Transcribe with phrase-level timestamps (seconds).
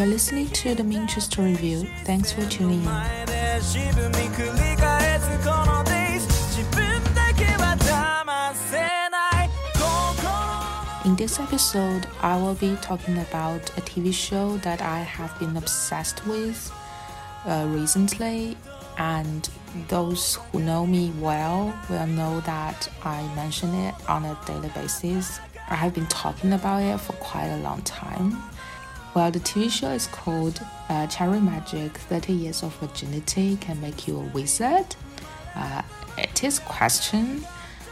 [0.00, 1.86] You're listening to the Manchester Review.
[2.04, 2.88] Thanks for tuning in.
[11.04, 15.54] In this episode, I will be talking about a TV show that I have been
[15.58, 16.72] obsessed with
[17.44, 18.56] uh, recently,
[18.96, 19.50] and
[19.88, 25.40] those who know me well will know that I mention it on a daily basis.
[25.68, 28.42] I have been talking about it for quite a long time.
[29.12, 34.06] Well, the TV show is called uh, Cherry Magic 30 Years of Virginity Can Make
[34.06, 34.94] You a Wizard.
[35.56, 35.82] Uh,
[36.16, 37.44] it is question,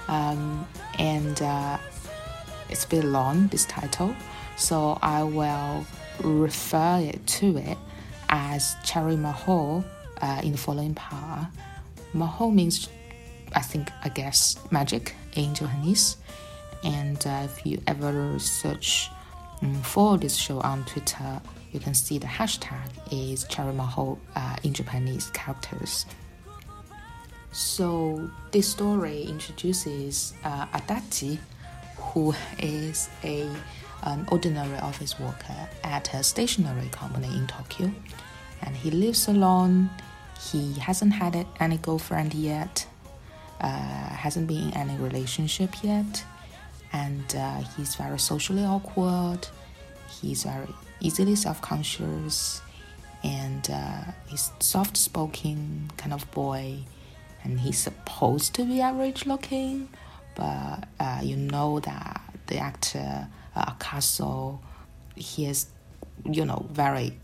[0.06, 0.64] um,
[0.96, 1.78] and uh,
[2.70, 4.14] it's a bit long, this title,
[4.56, 5.84] so I will
[6.23, 7.78] refer it to it
[8.28, 9.84] as Cherry Maho
[10.23, 11.48] uh, in the following part.
[12.15, 12.88] Maho means,
[13.56, 16.16] I think, I guess, magic in Japanese.
[16.84, 19.10] And uh, if you ever search
[19.82, 21.40] for this show on Twitter,
[21.73, 26.06] you can see the hashtag is Cherry uh, in Japanese characters.
[27.52, 31.38] So this story introduces uh, Adachi,
[31.96, 33.48] who is a
[34.04, 37.90] an ordinary office worker at a stationery company in Tokyo,
[38.62, 39.90] and he lives alone.
[40.52, 42.87] He hasn't had any girlfriend yet,
[43.60, 46.24] uh, hasn't been in any relationship yet,
[46.92, 49.46] and uh, he's very socially awkward.
[50.20, 50.68] He's very
[51.00, 52.62] easily self-conscious,
[53.22, 56.78] and uh, he's soft-spoken kind of boy,
[57.44, 59.88] and he's supposed to be average-looking
[60.38, 64.60] but uh, you know that the actor uh, Akaso,
[65.16, 65.66] he is,
[66.25, 67.19] you know, very,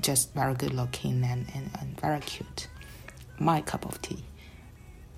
[0.00, 2.68] just very good looking and, and, and very cute.
[3.40, 4.22] My cup of tea.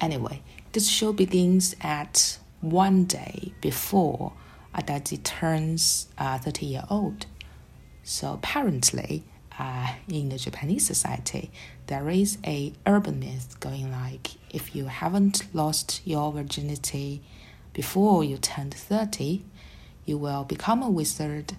[0.00, 0.42] Anyway,
[0.72, 4.32] this show begins at one day before
[4.74, 7.26] Adachi turns uh, 30 year old.
[8.02, 9.24] So apparently,
[9.58, 11.50] uh, in the Japanese society,
[11.88, 17.20] there is a urban myth going like if you haven't lost your virginity
[17.74, 19.42] before you turn 30,
[20.04, 21.56] you will become a wizard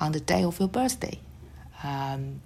[0.00, 1.18] on the day of your birthday.
[1.82, 2.40] Um,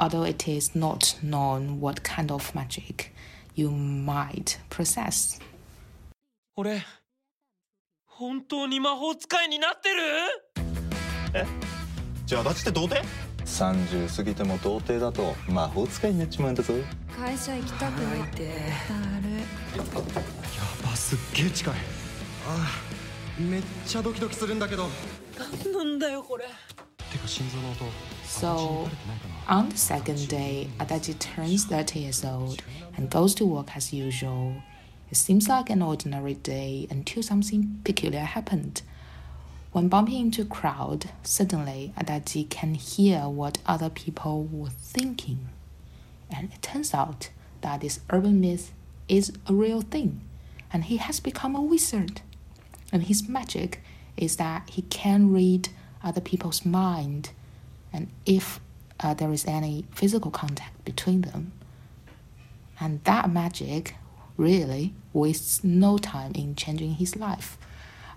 [0.00, 3.14] although it is not known what kind of magic
[3.54, 5.38] you might possess.
[6.60, 6.82] 俺
[8.04, 10.02] 本当に魔法使いになってる？
[11.32, 11.46] え？
[12.26, 13.08] じゃあ足立って童貞
[13.44, 16.74] ？30過ぎても童貞だと魔法使いになっちまうんだぞ。
[17.16, 18.46] 会社行きたくないって。
[18.46, 19.84] だるや
[20.82, 21.74] ばすっげえ近い。
[21.74, 21.76] あ
[23.38, 24.88] あめっちゃドキドキするんだけど。
[25.38, 26.44] 何なんだよこれ。
[26.44, 27.84] てか心臓の音
[28.26, 28.88] So,
[29.46, 32.64] on the second day, Adachi turns 30 years old
[32.96, 34.54] and goes to work as usual.
[35.10, 38.82] It seems like an ordinary day until something peculiar happened.
[39.72, 45.48] When bumping into a crowd, suddenly Adachi can hear what other people were thinking.
[46.30, 47.30] And it turns out
[47.62, 48.72] that this urban myth
[49.08, 50.20] is a real thing,
[50.72, 52.20] and he has become a wizard.
[52.92, 53.82] And his magic
[54.16, 55.70] is that he can read
[56.02, 57.30] other people's mind,
[57.92, 58.60] and if
[59.00, 61.52] uh, there is any physical contact between them.
[62.80, 63.94] And that magic
[64.38, 67.58] really wastes no time in changing his life.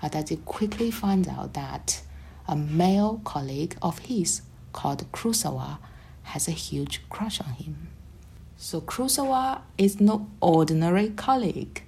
[0.01, 2.01] Uh, he quickly finds out that
[2.47, 5.79] a male colleague of his called Kurosawa
[6.23, 7.89] has a huge crush on him.
[8.55, 11.83] So Kurosawa is no ordinary colleague.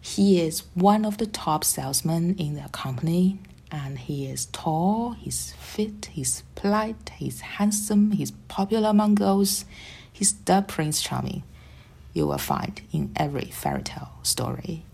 [0.00, 3.38] He is one of the top salesmen in the company,
[3.70, 9.64] and he is tall, he's fit, he's polite, he's handsome, he's popular among girls.
[10.12, 11.42] He's the Prince Charming
[12.14, 14.84] you will find in every fairy tale story.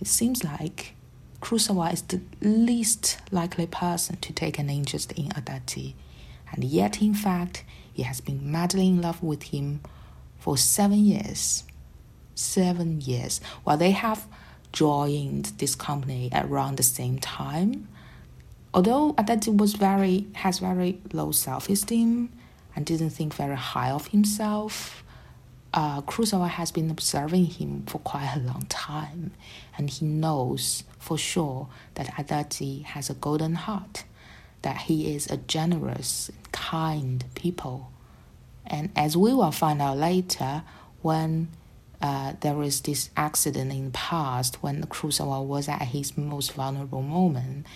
[0.00, 0.94] It seems like
[1.40, 5.94] Kurosawa is the least likely person to take an interest in Adachi,
[6.52, 9.80] and yet, in fact, he has been madly in love with him
[10.38, 11.64] for seven years.
[12.34, 13.40] Seven years.
[13.62, 14.26] While they have
[14.72, 17.88] joined this company around the same time,
[18.72, 22.30] although Adachi was very has very low self-esteem
[22.74, 25.04] and didn't think very high of himself,
[25.72, 29.32] uh, has been observing him for quite a long time,
[29.76, 34.04] and he knows for sure that Adachi has a golden heart,
[34.62, 37.90] that he is a generous, kind people.
[38.66, 40.62] And as we will find out later,
[41.02, 41.48] when
[42.02, 47.02] uh, there is this accident in the past when Kurosawa was at his most vulnerable
[47.02, 47.66] moment,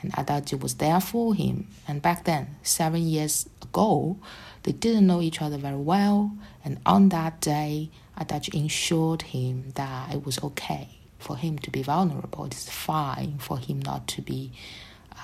[0.00, 1.66] and Adachi was there for him.
[1.86, 4.18] And back then, seven years ago,
[4.62, 6.32] they didn't know each other very well.
[6.64, 11.82] And on that day, Adachi ensured him that it was okay for him to be
[11.82, 12.44] vulnerable.
[12.44, 14.52] It's fine for him not to be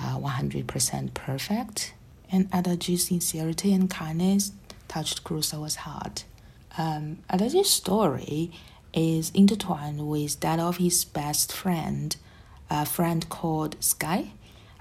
[0.00, 1.94] uh, 100% perfect.
[2.30, 4.52] and Adachi's sincerity and kindness
[4.88, 6.24] touched Kurosawa's heart.
[6.76, 8.50] Um, Adachi's story
[8.92, 12.16] is intertwined with that of his best friend,
[12.70, 14.32] a friend called Sky,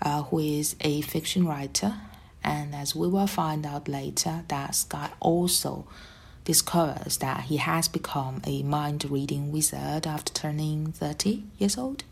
[0.03, 1.95] uh, who is a fiction writer.
[2.43, 5.87] And as we will find out later, that Scott also
[6.43, 12.03] discovers that he has become a mind reading wizard after turning 30 years old.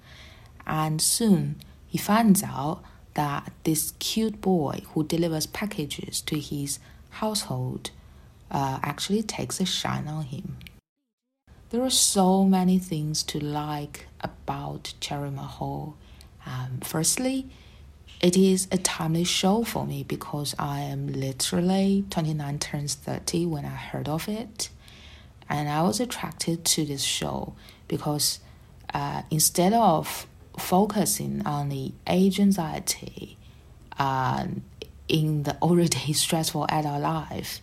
[0.66, 2.82] And soon he finds out
[3.14, 6.80] that this cute boy who delivers packages to his
[7.10, 7.92] household
[8.50, 10.56] uh, actually takes a shine on him.
[11.72, 15.94] There are so many things to like about Cherry Maho.
[16.46, 17.50] Um, firstly,
[18.22, 23.66] it is a timely show for me because I am literally 29 turns 30 when
[23.66, 24.70] I heard of it.
[25.50, 27.56] And I was attracted to this show
[27.88, 28.40] because
[28.94, 30.28] uh, instead of
[30.58, 33.38] focusing on the age anxiety
[33.98, 34.46] uh,
[35.08, 37.62] in the already stressful adult life,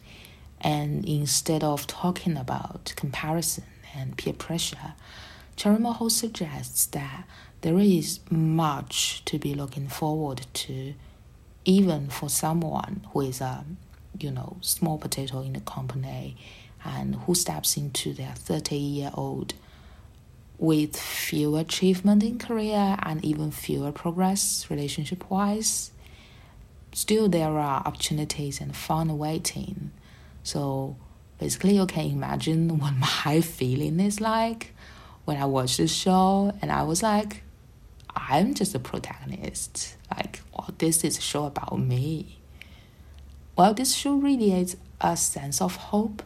[0.61, 3.65] and instead of talking about comparison
[3.95, 4.95] and peer pressure,
[5.57, 7.25] Cherry Maho suggests that
[7.61, 10.95] there is much to be looking forward to,
[11.65, 13.65] even for someone who is a,
[14.19, 16.37] you know, small potato in the company
[16.85, 19.55] and who steps into their 30 year old
[20.59, 25.91] with fewer achievement in career and even fewer progress relationship wise.
[26.93, 29.93] Still, there are opportunities and fun waiting
[30.43, 30.97] So,
[31.39, 34.75] basically, you can imagine what my feeling is like
[35.25, 37.43] when I watched this show, and I was like,
[38.15, 39.97] I'm just a protagonist.
[40.15, 42.39] Like, well, this is a show about me.
[43.57, 46.23] Well, this show radiates a sense of hope,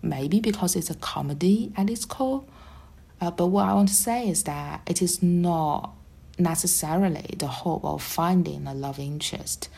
[0.00, 2.44] maybe because it's a comedy at its core.
[3.20, 5.94] Uh, but what I want to say is that it is not
[6.38, 9.68] necessarily the hope of finding a love interest.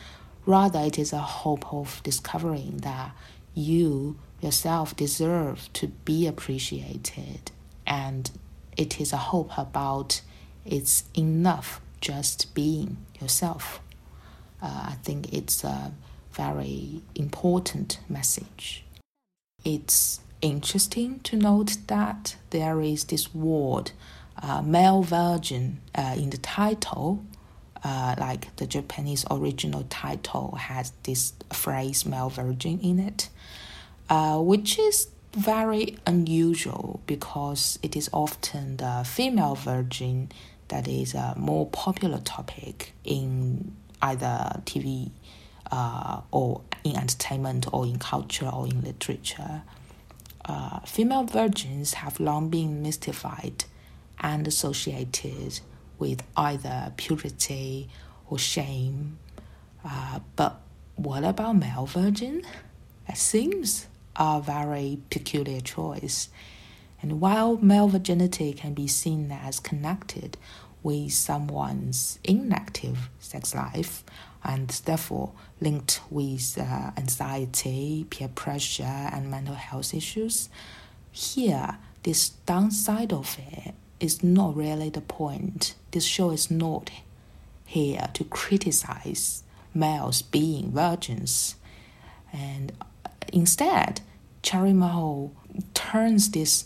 [0.45, 3.11] Rather, it is a hope of discovering that
[3.53, 7.51] you yourself deserve to be appreciated.
[7.85, 8.31] And
[8.77, 10.21] it is a hope about
[10.65, 13.79] it's enough just being yourself.
[14.61, 15.93] Uh, I think it's a
[16.33, 18.83] very important message.
[19.63, 23.91] It's interesting to note that there is this word,
[24.41, 27.23] uh, male virgin, uh, in the title.
[27.83, 33.29] Uh, like the Japanese original title has this phrase male virgin in it,
[34.09, 40.31] uh, which is very unusual because it is often the female virgin
[40.69, 45.11] that is a more popular topic in either TV
[45.71, 49.63] uh, or in entertainment or in culture or in literature.
[50.43, 53.65] Uh, female virgins have long been mystified
[54.19, 55.59] and associated
[55.97, 57.89] with either purity
[58.29, 59.17] or shame.
[59.83, 60.61] Uh, but
[60.95, 62.43] what about male virgin?
[63.07, 66.29] It seems a very peculiar choice.
[67.01, 70.37] And while male virginity can be seen as connected
[70.81, 74.03] with someone's inactive sex life
[74.43, 80.49] and therefore linked with uh, anxiety, peer pressure, and mental health issues,
[81.11, 85.73] here, this downside of it is not really the point.
[85.91, 86.91] This show is not
[87.65, 91.55] here to criticize males being virgins.
[92.31, 92.73] And
[93.33, 94.01] instead,
[94.43, 95.31] Cherry Maho
[95.73, 96.65] turns this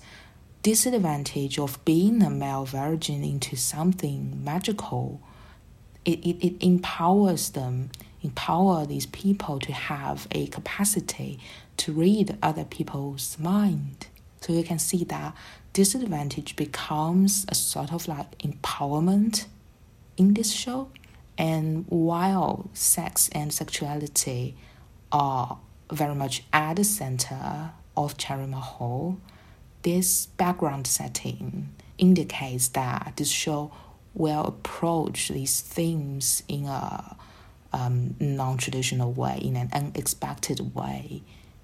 [0.62, 5.22] disadvantage of being a male virgin into something magical.
[6.06, 7.92] It, it, it empowers them,
[8.22, 11.40] empower these people to have a capacity
[11.78, 14.08] to read other people's mind.
[14.42, 15.36] So you can see that
[15.74, 19.46] disadvantage becomes a sort of like empowerment
[20.18, 20.90] in this show.
[21.38, 24.56] And while sex and sexuality
[25.12, 25.58] are
[25.92, 29.18] very much at the center of Cherry Maho,
[29.82, 33.72] this background setting indicates that this show
[34.14, 37.16] will approach these themes in a
[37.72, 41.22] um, non traditional way, in an unexpected way.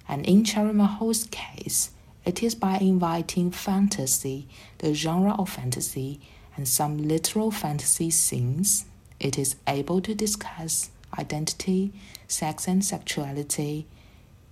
[0.07, 1.91] And in Cherry Maho's case,
[2.25, 4.47] it is by inviting fantasy,
[4.79, 6.19] the genre of fantasy,
[6.55, 8.85] and some literal fantasy scenes,
[9.19, 11.93] it is able to discuss identity,
[12.27, 13.87] sex, and sexuality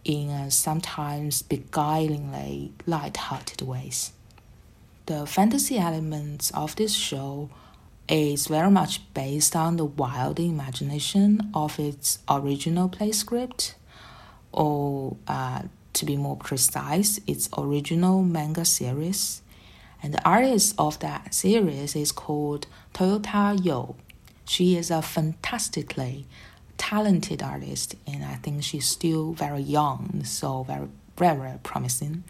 [0.05, 4.11] in a sometimes beguilingly light-hearted ways.
[5.05, 7.49] The fantasy elements of this show
[8.07, 13.75] is very much based on the wild imagination of its original play script,
[14.51, 19.41] or uh, to be more precise, its original manga series.
[20.01, 23.95] And the artist of that series is called Toyota Yo.
[24.45, 26.25] She is a fantastically
[26.77, 30.87] talented artist, and I think she's still very young, so very,
[31.17, 32.23] very, very promising.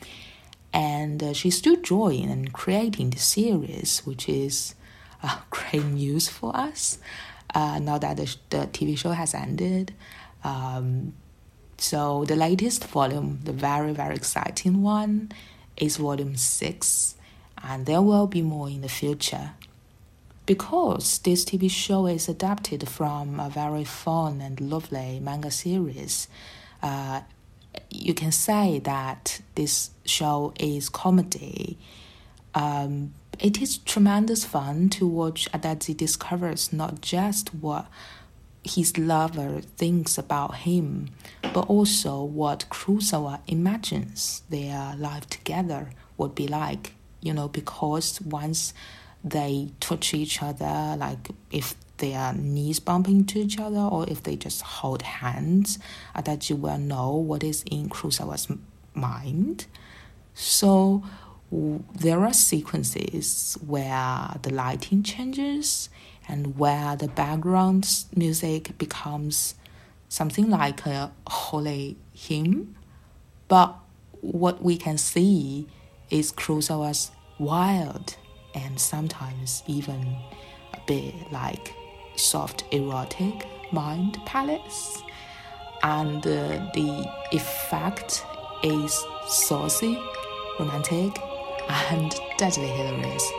[0.74, 4.76] And uh, she's still drawing and creating the series, which is
[5.22, 7.00] uh, great news for us.
[7.54, 9.94] Uh, now that the, the TV show has ended,
[10.44, 11.14] um,
[11.78, 15.32] so the latest volume, the very very exciting one,
[15.78, 17.16] is volume six,
[17.64, 19.52] and there will be more in the future.
[20.46, 26.28] Because this TV show is adapted from a very fun and lovely manga series,
[26.82, 27.22] uh,
[27.90, 31.78] you can say that this show is comedy.
[32.54, 37.88] Um, it is tremendous fun to watch Adachi discovers not just what
[38.64, 41.10] his lover thinks about him,
[41.54, 46.94] but also what Kurosawa imagines their life together would be like.
[47.22, 48.74] You know, because once
[49.24, 54.36] they touch each other, like if their knees bump into each other or if they
[54.36, 55.80] just hold hands,
[56.16, 58.48] uh, that you will know what is in Kurosawa's
[58.94, 59.66] mind.
[60.34, 61.04] So
[61.52, 65.90] there are sequences where the lighting changes
[66.28, 69.56] and where the background music becomes
[70.10, 72.76] something like a holy hymn.
[73.48, 73.76] But
[74.22, 75.68] what we can see
[76.10, 78.18] is Kurosawa's wild
[78.56, 80.16] and sometimes even
[80.74, 81.74] a bit like
[82.16, 85.02] soft erotic mind palace.
[85.84, 88.26] And uh, the effect
[88.64, 90.00] is saucy,
[90.60, 91.20] romantic,
[91.92, 93.32] and deadly hilarious.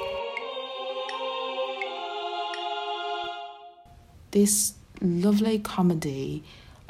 [4.34, 6.42] this lovely comedy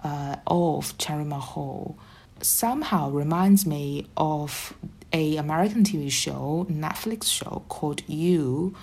[0.03, 1.95] uh, of Cherry Maho
[2.41, 4.75] somehow reminds me of
[5.15, 8.75] a American TV show, Netflix show called You.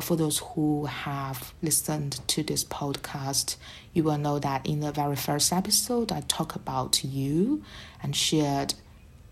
[0.00, 3.56] For those who have listened to this podcast,
[3.92, 7.62] you will know that in the very first episode, I talk about you
[8.02, 8.74] and shared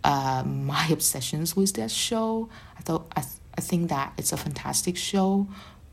[0.05, 2.49] uh, my obsessions with that show.
[2.79, 5.49] I thought I, th- I think that it's a fantastic show,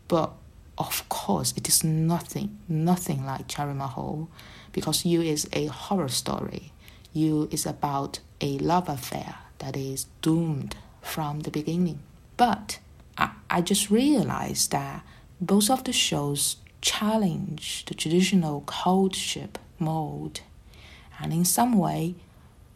[0.07, 0.33] but
[0.77, 4.27] of course, it is nothing, nothing like Cherry Maho,
[4.71, 6.73] because You is a horror story.
[7.11, 11.99] You is about a love affair that is doomed from the beginning.
[12.35, 12.79] But
[13.17, 15.03] I, I just realized that
[15.39, 20.41] both of the shows challenge the traditional courtship mode,
[21.19, 22.15] and in some way,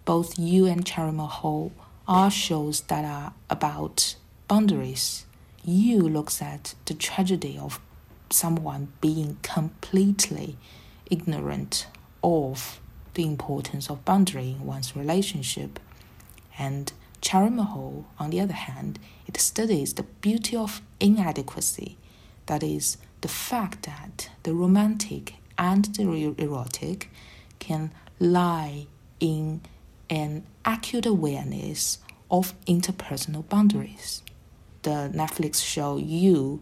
[0.05, 1.71] both You and Cherry Maho
[2.07, 4.15] are shows that are about
[4.47, 5.25] boundaries.
[5.65, 7.81] You looks at the tragedy of
[8.29, 10.55] someone being completely
[11.11, 11.87] ignorant
[12.23, 12.79] of
[13.15, 15.79] the importance of boundary in one's relationship.
[16.59, 21.97] And Cherry Maho, on the other hand, it studies the beauty of inadequacy,
[22.45, 27.09] that is, the fact that the romantic and the erotic
[27.59, 28.87] can lie
[29.19, 29.61] in
[30.09, 31.99] an acute awareness
[32.29, 34.21] of interpersonal boundaries.
[34.83, 36.61] The Netflix show You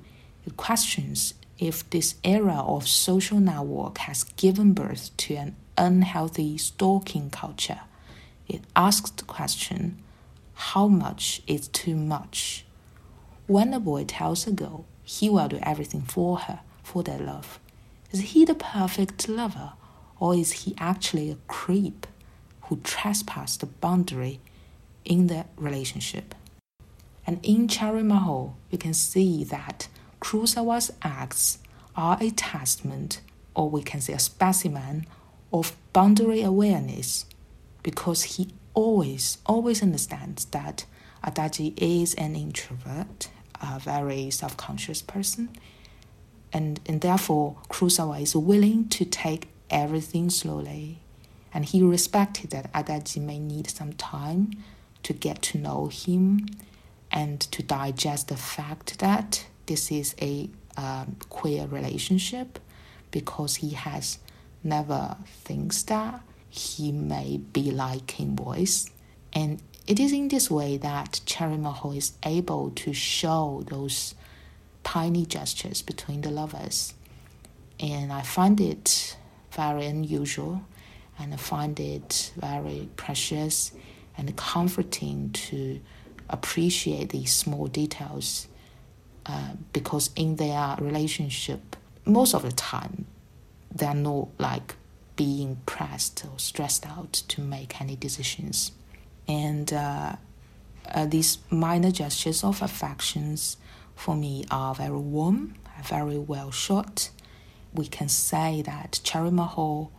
[0.58, 7.82] questions if this era of social network has given birth to an unhealthy stalking culture,
[8.48, 9.98] it asks the question
[10.56, 12.66] how much is too much?
[13.48, 17.60] When a boy tells a girl he will do everything for her, for their love,
[18.12, 19.74] is he the perfect lover,
[20.20, 22.08] or is he actually a creep
[22.62, 24.40] who trespassed the boundary
[25.04, 26.34] in the relationship?
[27.28, 29.88] And in Cherry Maho, you can see that
[30.22, 31.60] Kurosawa's acts
[31.96, 33.22] are a testament,
[33.54, 35.06] or we can say a specimen,
[35.52, 37.26] of boundary awareness
[37.86, 40.86] because he always, always understands that
[41.24, 43.30] Adachi is an introvert,
[43.62, 45.50] a very self conscious person,
[46.52, 50.98] and, and therefore Kurosawa is willing to take everything slowly.
[51.54, 54.52] And he respected that Adachi may need some time
[55.04, 56.48] to get to know him
[57.12, 62.58] and to digest the fact that this is a um, queer relationship
[63.12, 64.18] because he has
[64.64, 66.20] never thinks that
[66.58, 68.90] he may be liking boys.
[69.34, 74.16] And it is in this way that Cherry Maho is able to show those
[74.84, 76.94] tiny gestures between the lovers.
[77.80, 79.18] And I find it
[79.52, 80.64] very unusual
[81.20, 83.72] and I find it very precious
[84.18, 85.80] and comforting to
[86.30, 88.48] appreciate these small details
[89.26, 93.06] uh, because in their relationship, most of the time,
[93.74, 94.76] they're not like
[95.16, 98.72] being pressed or stressed out to make any decisions.
[99.28, 100.16] And uh,
[100.94, 103.58] uh, these minor gestures of affections
[103.96, 107.10] for me are very warm, very well shot.
[107.74, 109.90] We can say that Cherry Maho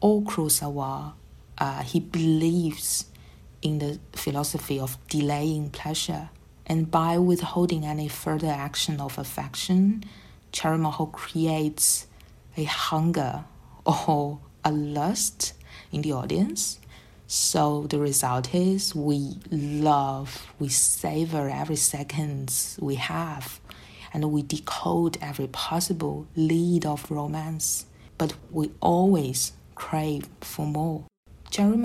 [0.00, 1.14] all Kurosawa,
[1.56, 3.06] uh, he believes
[3.62, 6.28] in the philosophy of delaying pleasure.
[6.66, 10.04] And by withholding any further action of affection,
[10.52, 10.78] Cherry
[11.12, 12.06] creates
[12.56, 13.44] a hunger
[13.84, 15.54] or a lust
[15.92, 16.78] in the audience.
[17.26, 23.60] So the result is we love, we savor every second we have,
[24.12, 27.86] and we decode every possible lead of romance.
[28.18, 31.06] But we always crave for more.
[31.50, 31.78] Cherry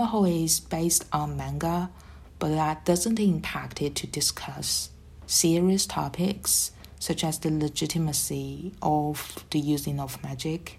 [0.44, 1.90] is based on manga,
[2.38, 4.90] but that doesn't impact it to discuss
[5.26, 10.79] serious topics such as the legitimacy of the using of magic.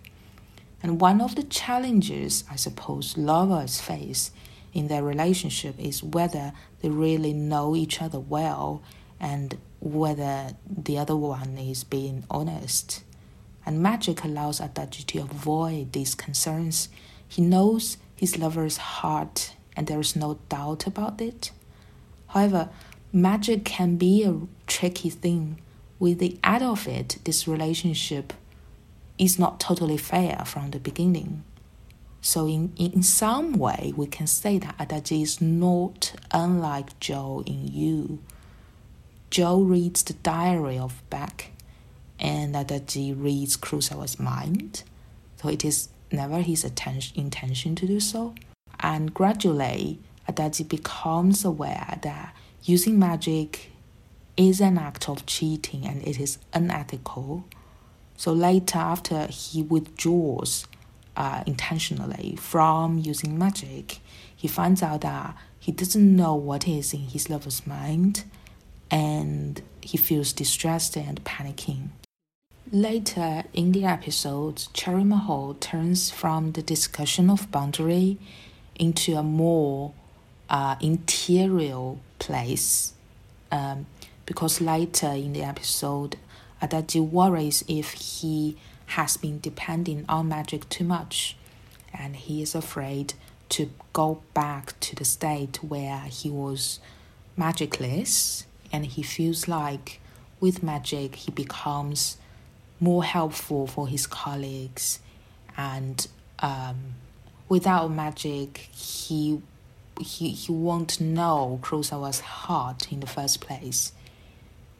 [0.83, 4.31] And one of the challenges I suppose lovers face
[4.73, 8.83] in their relationship is whether they really know each other well
[9.19, 13.03] and whether the other one is being honest.
[13.67, 16.89] And magic allows Adachi to avoid these concerns.
[17.29, 21.51] He knows his lover's heart and there is no doubt about it.
[22.29, 22.71] However,
[23.13, 25.61] magic can be a tricky thing.
[25.99, 28.33] With the add of it, this relationship
[29.21, 31.45] is not totally fair from the beginning.
[32.23, 37.69] So, in, in some way, we can say that Adachi is not unlike Joe in
[37.69, 38.19] you.
[39.31, 41.53] Joe reads the diary of Beck,
[42.19, 44.83] and Adachi reads Kurosawa's mind,
[45.41, 48.35] so it is never his attention, intention to do so.
[48.81, 49.99] And gradually,
[50.29, 52.35] Adachi becomes aware that
[52.65, 53.71] using magic
[54.37, 57.45] is an act of cheating and it is unethical.
[58.21, 60.67] So later, after he withdraws
[61.17, 64.01] uh, intentionally from using magic,
[64.37, 68.25] he finds out that he doesn't know what is in his lover's mind
[68.91, 71.93] and he feels distressed and panicking.
[72.71, 78.19] Later in the episode, Cherry Maho turns from the discussion of boundary
[78.75, 79.95] into a more
[80.51, 82.93] uh, interior place.
[83.51, 83.87] Um,
[84.27, 86.19] because later in the episode,
[86.63, 91.37] Adachi worries if he has been depending on magic too much,
[91.93, 93.15] and he is afraid
[93.51, 96.81] to go back to the state where he was
[97.37, 100.01] magicless, and he feels like
[100.41, 102.17] with magic he becomes
[102.79, 105.01] more helpful for his colleagues,
[105.57, 106.07] and
[106.41, 106.95] um,
[107.49, 109.41] without magic he
[110.01, 113.93] he he won't know Kurosawa's heart in the first place.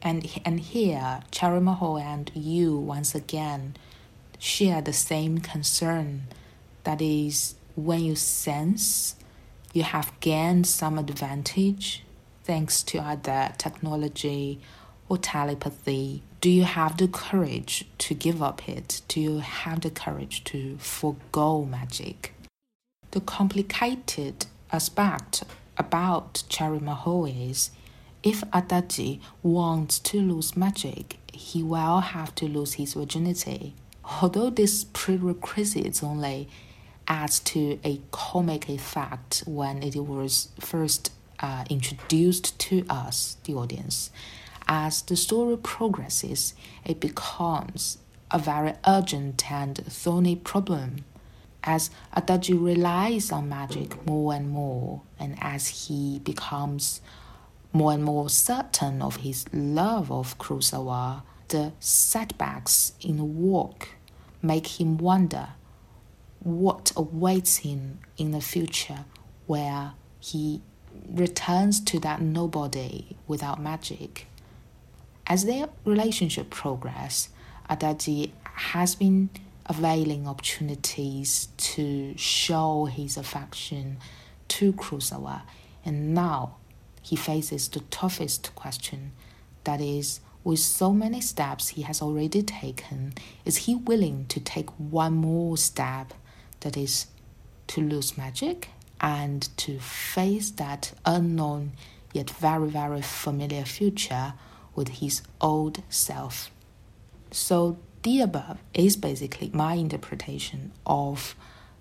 [0.01, 3.75] And and here Cherry Maho and you once again
[4.39, 6.23] share the same concern.
[6.83, 9.15] That is, when you sense
[9.73, 12.03] you have gained some advantage
[12.43, 14.59] thanks to either technology
[15.07, 19.01] or telepathy, do you have the courage to give up it?
[19.07, 22.33] Do you have the courage to forego magic?
[23.11, 25.43] The complicated aspect
[25.77, 27.71] about Cherry Maho is
[28.23, 33.73] if Adachi wants to lose magic, he will have to lose his virginity
[34.21, 36.47] although this prerequisite only
[37.07, 44.11] adds to a comic effect when it was first uh, introduced to us, the audience,
[44.67, 46.53] as the story progresses,
[46.85, 47.97] it becomes
[48.29, 51.03] a very urgent and thorny problem.
[51.63, 57.01] As Adachi relies on magic more and more, and as he becomes
[57.73, 63.89] more and more certain of his love of Kurosawa, the setbacks in the work
[64.41, 65.49] make him wonder
[66.39, 69.05] what awaits him in the future
[69.45, 70.61] where he
[71.09, 74.27] returns to that nobody without magic.
[75.27, 77.29] As their relationship progresses,
[77.69, 79.29] Adachi has been
[79.65, 83.97] availing opportunities to show his affection
[84.49, 85.43] to Kurosawa,
[85.85, 86.57] and now
[87.01, 89.11] he faces the toughest question
[89.63, 93.13] that is, with so many steps he has already taken,
[93.45, 96.13] is he willing to take one more step,
[96.61, 97.07] that is,
[97.67, 101.71] to lose magic and to face that unknown
[102.13, 104.33] yet very, very familiar future
[104.75, 106.51] with his old self?
[107.31, 111.35] So, the above is basically my interpretation of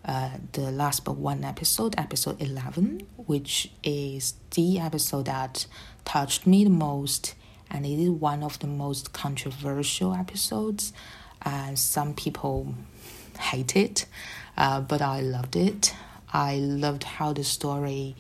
[0.05, 5.67] uh, the last but one episode, episode 11, which is the episode that
[6.05, 7.35] touched me the most
[7.71, 10.93] and it is one of the most controversial episodes.
[11.45, 12.75] Uh, some people
[13.39, 14.07] hate it,
[14.57, 15.95] uh, but I loved it.
[16.33, 18.17] I loved how the story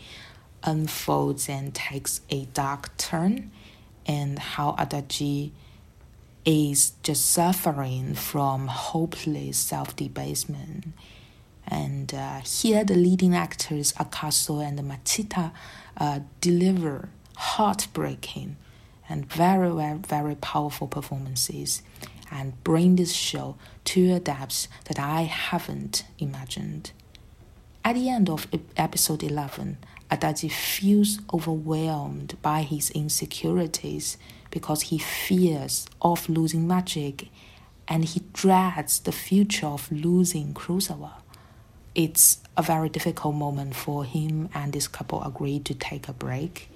[0.62, 3.50] unfolds and takes a dark turn,
[4.06, 5.50] and how Adachi
[6.44, 10.88] is just suffering from hopeless self debasement.
[11.70, 15.52] And uh, here, the leading actors Akaso and Machida
[15.96, 18.56] uh, deliver heartbreaking
[19.08, 21.82] and very, very, very powerful performances
[22.30, 26.92] and bring this show to a depth that I haven't imagined.
[27.84, 29.78] At the end of episode 11,
[30.10, 34.18] Adachi feels overwhelmed by his insecurities
[34.50, 37.28] because he fears of losing magic
[37.88, 41.19] and he dreads the future of losing Kurosawa.
[41.94, 46.70] It's a very difficult moment for him, and this couple agree to take a break.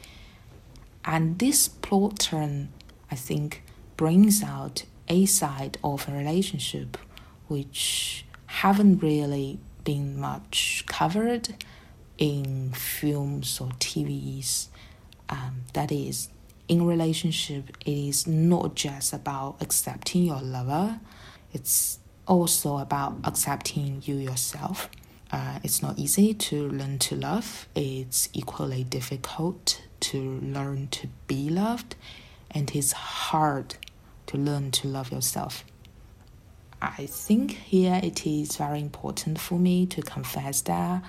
[1.05, 2.71] And this plot turn,
[3.11, 3.63] I think,
[3.97, 6.97] brings out a side of a relationship
[7.47, 11.55] which haven't really been much covered
[12.19, 14.69] in films or TVs.
[15.29, 16.29] Um, that is,
[16.69, 21.01] in relationship, it is not just about accepting your lover,
[21.53, 24.89] it's also about accepting you yourself.
[25.35, 31.51] Uh, it's not easy to learn to love, it's equally difficult to learn to be
[31.51, 31.97] loved,
[32.53, 33.75] and it's hard
[34.27, 35.65] to learn to love yourself.
[36.81, 41.03] I think here it is very important for me to confess that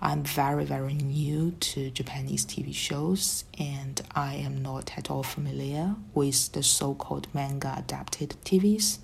[0.00, 5.96] I'm very, very new to Japanese TV shows and I am not at all familiar
[6.14, 8.98] with the so called manga adapted TVs.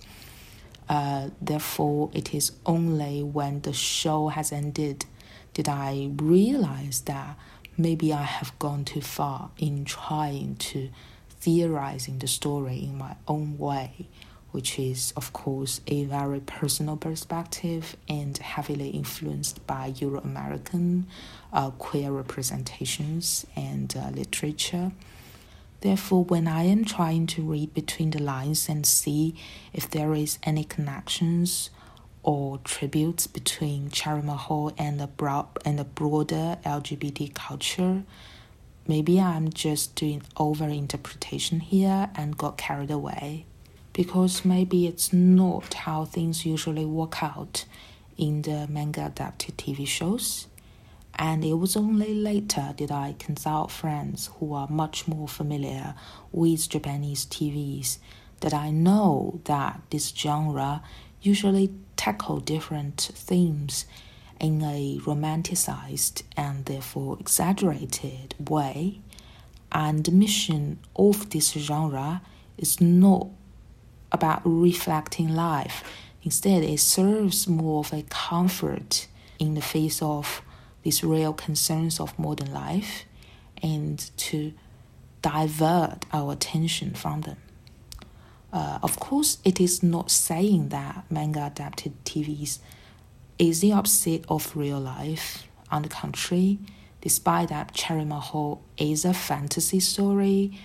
[0.89, 5.05] Uh, therefore, it is only when the show has ended
[5.55, 7.37] did I realize that
[7.77, 10.89] maybe I have gone too far in trying to
[11.41, 14.09] theorizing the story in my own way
[14.51, 21.07] which is, of course, a very personal perspective and heavily influenced by Euro American
[21.53, 24.91] uh, queer representations and uh, literature.
[25.81, 29.35] Therefore, when I am trying to read between the lines and see
[29.73, 31.71] if there is any connections
[32.23, 38.03] or tributes between Cherry Maho and the, broad, and the broader LGBT culture,
[38.89, 43.47] maybe I'm just doing over interpretation here and got carried away
[43.93, 47.65] because maybe it's not how things usually work out
[48.17, 50.49] in the manga adapted TV shows.
[51.19, 55.95] And it was only later did I consult friends who are much more familiar
[56.31, 57.99] with Japanese TVs
[58.41, 60.81] that I know that this genre
[61.21, 63.85] usually tackle different themes
[64.39, 69.01] in a romanticized and therefore exaggerated way.
[69.73, 72.23] And the mission of this genre
[72.57, 73.27] is not
[74.13, 75.83] about reflecting life.
[76.23, 79.09] Instead, it serves more of a comfort
[79.41, 80.43] in the face of
[80.89, 83.05] these real concerns of modern life
[83.63, 84.55] and to
[85.21, 87.37] divert our attention from them.
[88.51, 92.61] Uh, of course, it is not saying that manga adapted TVs
[93.39, 95.47] is the opposite of real life.
[95.71, 96.59] On the contrary,
[97.03, 100.59] despite that Cherry Maho is a fantasy story,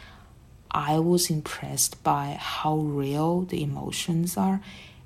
[0.71, 4.61] I was impressed by how real the emotions are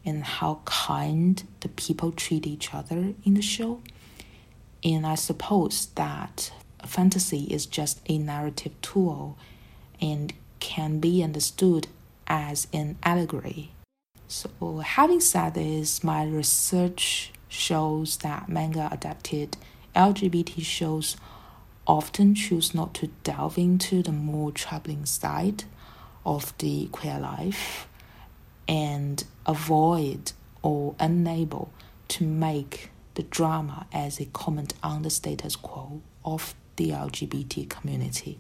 [0.06, 3.82] and how kind the people treat each other in the show.
[4.84, 6.52] And I suppose that
[6.86, 9.38] fantasy is just a narrative tool
[10.00, 11.88] and can be understood
[12.28, 13.72] as an allegory.
[14.28, 19.58] So, having said this, my research shows that manga adapted
[19.96, 21.16] LGBT shows
[21.88, 25.64] often choose not to delve into the more troubling side
[26.26, 27.88] of the queer life
[28.68, 31.72] and avoid or unable
[32.10, 38.38] to make the drama as a comment on the status quo of the LGBT community.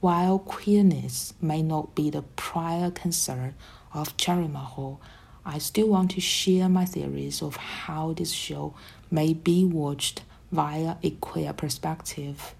[0.00, 3.54] While queerness may not be the prior concern
[3.94, 4.98] of Cherry Maho,
[5.46, 8.74] I still want to share my theories of how this show
[9.10, 10.20] may be watched
[10.52, 12.54] via a queer perspective.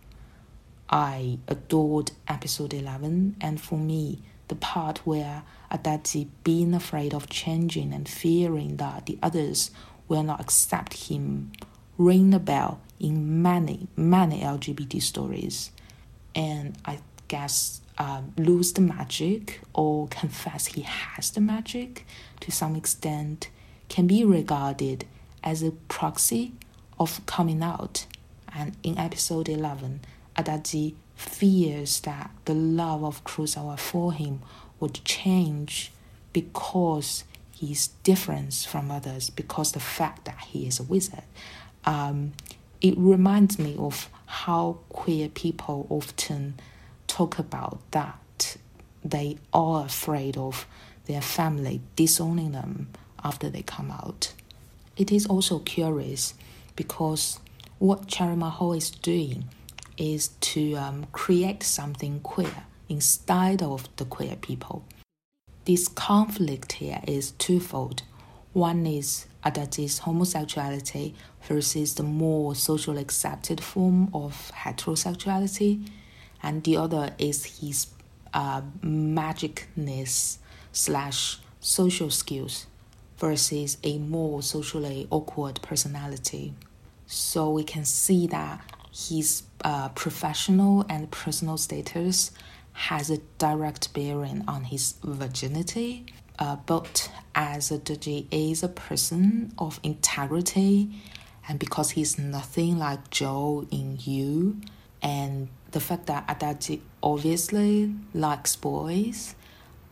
[0.88, 7.92] I adored episode 11, and for me, the part where Adachi being afraid of changing
[7.92, 9.70] and fearing that the others
[10.08, 11.52] will not accept him
[11.98, 15.70] ring the bell in many, many LGBT stories.
[16.34, 22.06] And I guess um, lose the magic or confess he has the magic
[22.40, 23.50] to some extent
[23.88, 25.04] can be regarded
[25.42, 26.52] as a proxy
[26.98, 28.06] of coming out.
[28.54, 30.00] And in episode 11,
[30.36, 34.40] Adachi fears that the love of Kurosawa for him
[34.78, 35.90] would change
[36.32, 37.24] because
[37.58, 41.24] he's different from others, because the fact that he is a wizard.
[41.84, 42.32] Um,
[42.80, 46.54] it reminds me of how queer people often
[47.06, 48.56] talk about that
[49.04, 50.66] they are afraid of
[51.06, 52.88] their family disowning them
[53.24, 54.32] after they come out
[54.98, 56.34] it is also curious
[56.74, 57.38] because
[57.78, 59.44] what Cherry Maho is doing
[59.96, 64.84] is to um, create something queer instead of the queer people.
[65.68, 68.02] This conflict here is twofold.
[68.54, 75.86] One is Adachi's homosexuality versus the more socially accepted form of heterosexuality,
[76.42, 77.88] and the other is his
[78.32, 80.38] uh, magicness
[80.72, 82.66] slash social skills
[83.18, 86.54] versus a more socially awkward personality.
[87.06, 92.30] So we can see that his uh, professional and personal status
[92.78, 96.06] has a direct bearing on his virginity.
[96.38, 100.88] Uh, but as Adachi is a person of integrity,
[101.48, 104.60] and because he's nothing like Joe in you,
[105.02, 109.34] and the fact that Adachi obviously likes boys,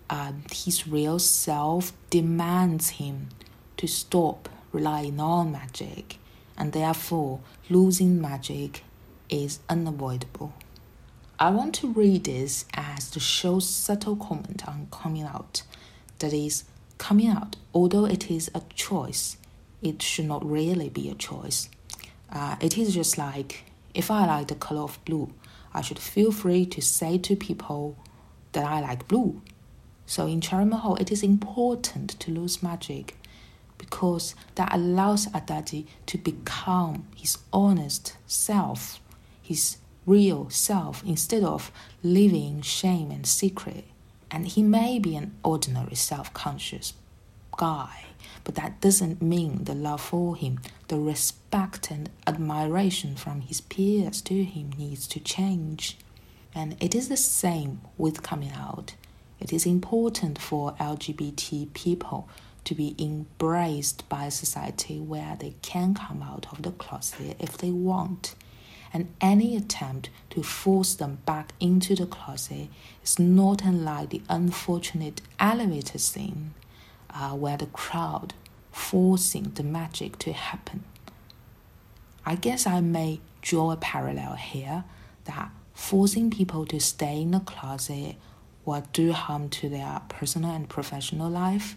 [0.08, 3.30] uh, his real self demands him
[3.78, 6.18] to stop relying on magic,
[6.56, 8.84] and therefore losing magic
[9.28, 10.54] is unavoidable.
[11.38, 15.62] I want to read this as the show's subtle comment on coming out.
[16.20, 16.64] That is,
[16.96, 19.36] coming out, although it is a choice,
[19.82, 21.68] it should not really be a choice.
[22.32, 25.30] Uh, it is just like if I like the color of blue,
[25.74, 27.98] I should feel free to say to people
[28.52, 29.42] that I like blue.
[30.06, 33.14] So in Cherry Maho, it is important to lose magic
[33.76, 39.00] because that allows Adachi to become his honest self,
[39.42, 41.70] his real self, instead of
[42.02, 43.84] living shame and secret.
[44.30, 46.94] And he may be an ordinary self conscious
[47.56, 48.06] guy,
[48.44, 54.20] but that doesn't mean the love for him, the respect and admiration from his peers
[54.22, 55.96] to him needs to change.
[56.54, 58.94] And it is the same with coming out.
[59.40, 62.28] It is important for LGBT people
[62.64, 67.70] to be embraced by society where they can come out of the closet if they
[67.70, 68.34] want.
[68.96, 72.68] And any attempt to force them back into the closet
[73.04, 76.54] is not unlike the unfortunate elevator scene
[77.10, 78.32] uh, where the crowd
[78.72, 80.84] forcing the magic to happen.
[82.24, 84.84] I guess I may draw a parallel here
[85.24, 88.16] that forcing people to stay in the closet
[88.64, 91.76] will do harm to their personal and professional life.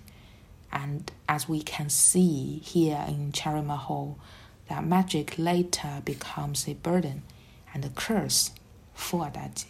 [0.71, 4.15] And as we can see here in Cherry Maho,
[4.69, 7.23] that magic later becomes a burden
[7.73, 8.51] and a curse
[8.93, 9.65] for Adachi.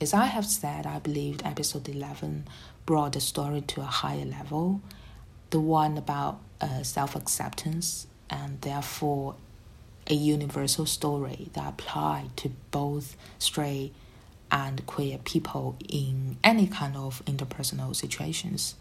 [0.00, 2.46] As I have said, I believed episode 11
[2.86, 4.80] brought the story to a higher level,
[5.50, 9.34] the one about uh, self acceptance and therefore
[10.08, 13.92] a universal story that applied to both straight
[14.50, 18.74] and queer people in any kind of interpersonal situations.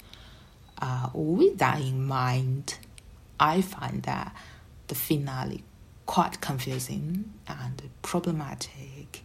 [0.79, 2.77] Uh, with that in mind,
[3.39, 4.35] I find that
[4.91, 5.63] the finale
[6.05, 9.23] quite confusing and problematic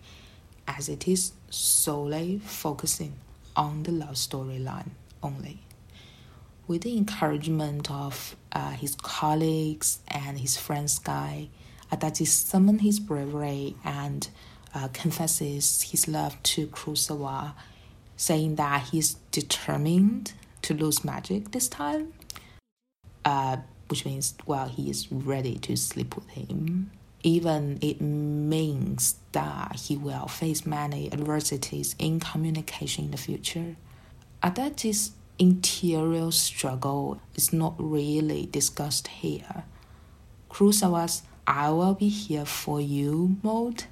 [0.68, 3.14] as it is solely focusing
[3.56, 4.90] on the love storyline
[5.24, 5.58] only.
[6.68, 11.48] With the encouragement of uh, his colleagues and his friend Sky,
[11.90, 14.28] Adachi summons his bravery and
[14.72, 17.54] uh, confesses his love to Kurosawa,
[18.16, 22.12] saying that he's determined to lose magic this time,
[23.24, 23.56] uh,
[23.88, 26.90] which means, well, he is ready to sleep with him.
[27.22, 33.76] Even it means that he will face many adversities in communication in the future.
[34.42, 39.64] Adachi's interior struggle is not really discussed here.
[40.50, 43.84] Kurosawa's I will be here for you mode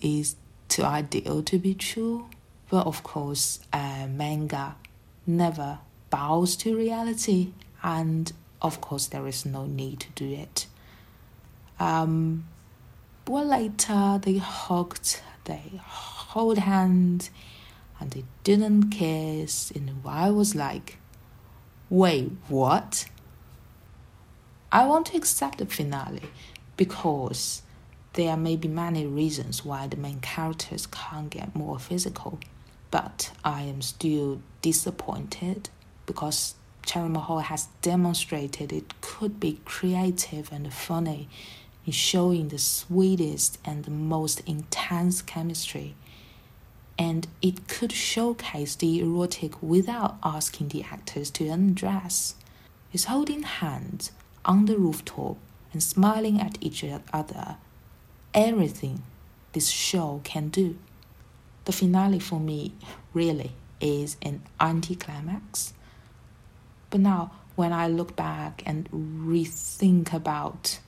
[0.00, 0.36] is
[0.68, 2.28] too ideal to be true.
[2.70, 4.76] But of course, uh, manga
[5.26, 7.52] never bows to reality,
[7.82, 10.66] and of course, there is no need to do it.
[11.78, 12.46] Um,
[13.26, 17.30] well, later they hugged, they hold hands,
[17.98, 20.98] and they didn't kiss, and I was like,
[21.88, 23.06] wait, what?
[24.72, 26.22] I want to accept the finale
[26.76, 27.62] because
[28.12, 32.38] there may be many reasons why the main characters can't get more physical,
[32.90, 35.70] but I am still disappointed
[36.06, 41.28] because Cherry Maho has demonstrated it could be creative and funny
[41.86, 45.94] in showing the sweetest and the most intense chemistry.
[46.98, 52.34] And it could showcase the erotic without asking the actors to undress.
[52.92, 54.12] It's holding hands
[54.44, 55.36] on the rooftop
[55.72, 57.56] and smiling at each other
[58.34, 59.02] everything
[59.52, 60.76] this show can do.
[61.64, 62.72] The finale for me
[63.12, 65.74] really is an anticlimax.
[66.90, 70.80] But now, when I look back and rethink about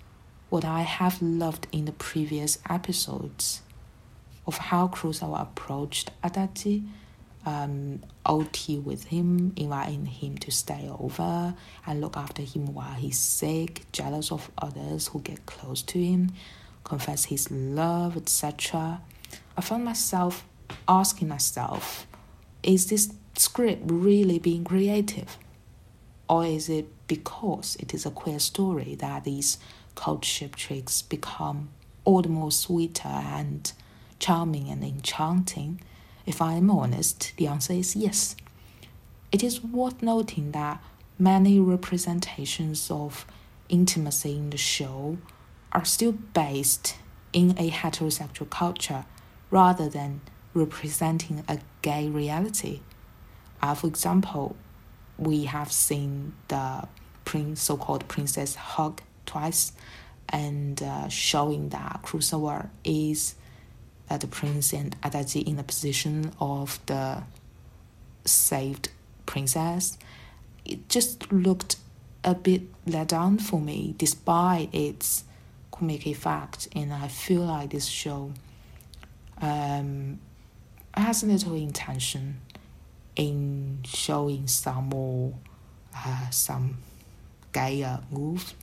[0.50, 3.62] what I have loved in the previous episodes
[4.46, 6.86] of how Kurosawa approached Adachi,
[7.46, 11.54] um, OT with him, inviting him to stay over
[11.86, 16.32] and look after him while he's sick, jealous of others who get close to him,
[16.84, 19.00] confess his love, etc.
[19.56, 20.46] I found myself
[20.88, 22.06] asking myself,
[22.62, 25.36] is this script really being creative?
[26.28, 29.58] Or is it because it is a queer story that these
[29.94, 31.70] courtship tricks become
[32.04, 33.70] all the more sweeter and
[34.18, 35.80] charming and enchanting?
[36.24, 38.36] If I am honest, the answer is yes.
[39.30, 40.82] It is worth noting that
[41.18, 43.26] many representations of
[43.68, 45.18] intimacy in the show
[45.72, 46.96] are still based
[47.32, 49.04] in a heterosexual culture
[49.50, 50.20] rather than
[50.54, 52.80] representing a gay reality.
[53.60, 54.56] Uh, for example,
[55.18, 56.86] we have seen the
[57.24, 59.72] prince, so-called princess hug twice,
[60.28, 63.34] and uh, showing that Kurosawa is
[64.10, 67.22] uh, the prince and Adachi in the position of the
[68.24, 68.88] saved
[69.26, 69.98] princess.
[70.64, 71.76] It just looked
[72.24, 75.24] a bit let down for me, despite its
[75.70, 78.32] comic effect, and I feel like this show
[79.40, 80.20] um,
[80.94, 82.40] has little intention
[83.16, 85.34] in showing some more
[85.94, 86.78] uh, some
[87.52, 88.54] gayer moves.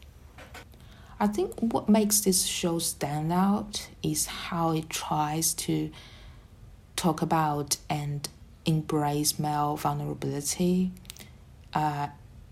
[1.19, 5.91] I think what makes this show stand out is how it tries to
[6.95, 8.27] talk about and
[8.65, 10.91] embrace male vulnerability.
[11.73, 12.07] Uh,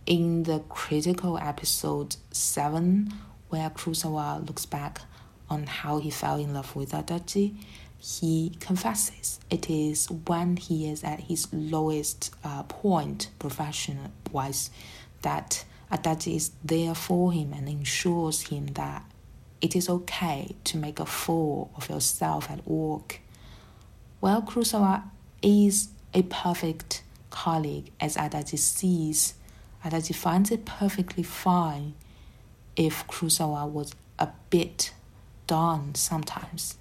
[0.06, 3.14] in the critical episode 7,
[3.50, 5.02] where Kurosawa looks back
[5.50, 7.56] on how he fell in love with Adachi,
[8.00, 14.70] he confesses it is when he is at his lowest uh, point professional wise
[15.24, 19.04] that Adachi is there for him and ensures him that
[19.62, 23.22] it is okay to make a fool of yourself at work.
[24.20, 25.04] While Kurosawa
[25.42, 29.34] is a perfect colleague as Adachi sees,
[29.84, 31.94] Adachi finds it perfectly fine
[32.76, 34.92] if Kurosawa was a bit
[35.48, 36.76] down sometimes.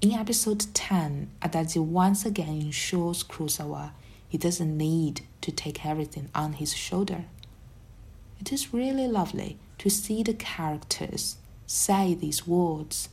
[0.00, 3.90] In episode 10, Adachi once again ensures Kurosawa
[4.28, 7.24] he doesn't need to take everything on his shoulder.
[8.38, 13.08] It is really lovely to see the characters say these words,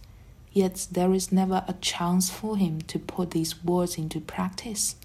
[0.54, 4.95] yet there is never a chance for him to put these words into practice.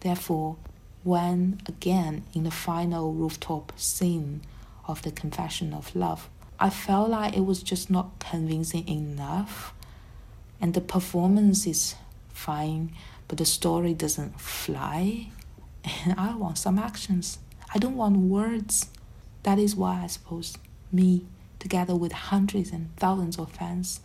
[0.00, 0.56] Therefore,
[1.04, 4.40] when again in the final rooftop scene
[4.88, 9.72] of the confession of love, I felt like it was just not convincing enough
[10.60, 11.94] and the performance is
[12.32, 12.92] fine,
[13.28, 15.28] but the story doesn't fly.
[15.84, 17.38] And I want some actions.
[17.74, 18.90] I don't want words.
[19.42, 20.56] That is why I suppose
[20.92, 21.26] me,
[21.58, 24.00] together with hundreds and thousands of fans,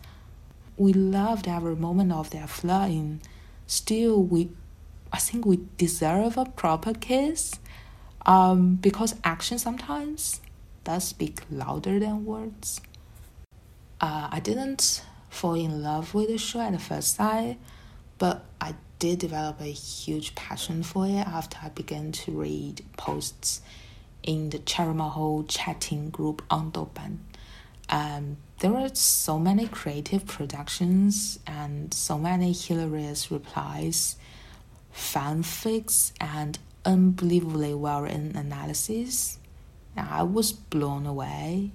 [0.76, 3.20] we loved every moment of their flying.
[3.66, 4.50] Still, we,
[5.12, 7.54] I think we deserve a proper kiss,
[8.26, 10.40] um, because action sometimes
[10.84, 12.80] does speak louder than words.
[14.00, 17.56] Uh, I didn't fall in love with the show at first sight,
[18.18, 23.62] but I did develop a huge passion for it after I began to read posts
[24.22, 24.94] in the Cherry
[25.48, 27.16] chatting group on Douban.
[27.88, 34.16] Um, there were so many creative productions and so many hilarious replies,
[34.94, 39.38] fanfics, and unbelievably well written analysis.
[39.96, 41.70] I was blown away.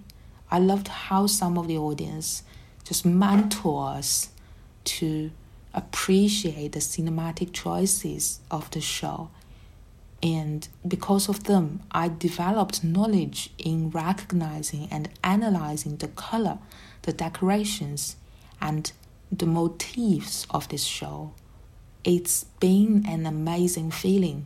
[0.51, 2.43] I loved how some of the audience
[2.87, 4.29] just mentor us
[4.85, 5.31] to
[5.73, 9.29] appreciate the cinematic choices of the show.
[10.23, 16.59] And because of them, I developed knowledge in recognizing and analyzing the color,
[17.03, 18.15] the decorations,
[18.61, 18.91] and
[19.31, 21.33] the motifs of this show.
[22.03, 24.45] It's been an amazing feeling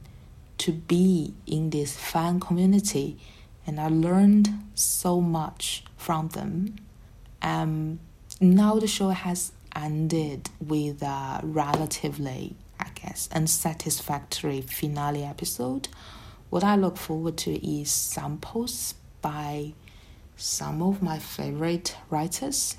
[0.57, 3.17] to be in this fan community,
[3.65, 6.75] and I learned so much from them.
[7.41, 7.99] Um,
[8.41, 15.87] now the show has ended with a relatively, I guess, unsatisfactory finale episode.
[16.49, 19.73] What I look forward to is samples by
[20.35, 22.77] some of my favorite writers,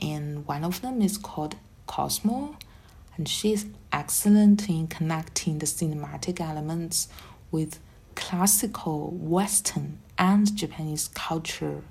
[0.00, 2.56] and one of them is called Cosmo,
[3.16, 7.08] and she's excellent in connecting the cinematic elements
[7.50, 7.80] with
[8.14, 11.82] classical Western and Japanese culture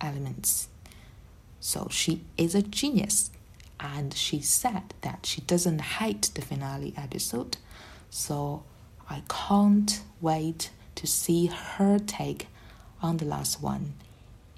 [0.00, 0.69] elements.
[1.60, 3.30] So she is a genius.
[3.78, 7.56] And she said that she doesn't hate the finale episode.
[8.10, 8.64] So
[9.08, 12.48] I can't wait to see her take
[13.02, 13.94] on the last one,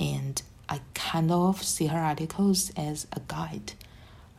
[0.01, 3.75] and I kind of see her articles as a guide.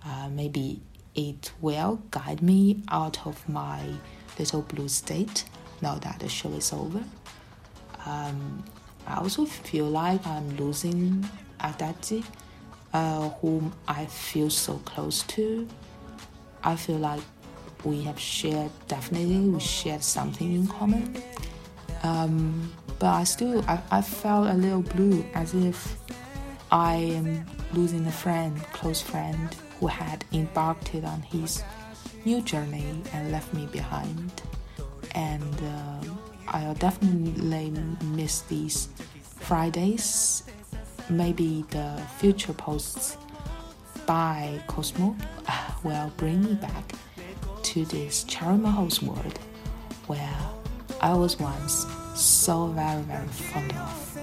[0.06, 0.82] Uh, maybe
[1.16, 3.82] it will guide me out of my
[4.38, 5.46] little blue state
[5.82, 7.04] now that the show is over.
[8.06, 8.64] Um,
[9.08, 11.28] I also feel like I'm losing
[11.62, 12.26] Adachi,
[12.94, 15.68] uh, whom I feel so close to.
[16.64, 17.22] I feel like
[17.84, 21.22] we have shared, definitely, we shared something in common.
[22.04, 25.98] Um, but I still, I, I felt a little blue as if
[26.72, 31.64] I am losing a friend, close friend, who had embarked on his
[32.26, 34.32] new journey and left me behind.
[35.16, 36.14] And uh,
[36.48, 37.74] I'll definitely
[38.06, 38.88] miss these
[39.40, 40.44] Fridays.
[41.10, 43.18] Maybe the future posts
[44.06, 45.16] by Cosmo
[45.84, 46.94] will bring me back
[47.64, 49.40] to this Cherry world
[50.08, 50.38] where
[51.02, 51.86] I was once
[52.16, 54.14] so very, very fond of.